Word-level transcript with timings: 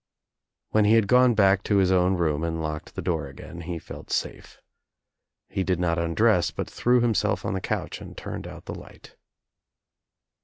»When 0.71 0.85
he 0.85 0.93
had 0.93 1.07
gone 1.07 1.35
back 1.35 1.61
to 1.65 1.77
his 1.77 1.91
own 1.91 2.15
room 2.17 2.43
and 2.43 2.59
locked 2.59 2.95
the 2.95 3.03
door 3.03 3.27
again 3.27 3.61
he 3.61 3.77
felt 3.77 4.09
safe. 4.11 4.57
He 5.47 5.63
did 5.63 5.79
not 5.79 5.99
undress 5.99 6.49
but 6.49 6.67
threw 6.67 7.01
himself 7.01 7.45
on 7.45 7.53
the 7.53 7.61
couch 7.61 8.01
and 8.01 8.17
turned 8.17 8.47
out 8.47 8.65
the 8.65 8.73
light. 8.73 9.15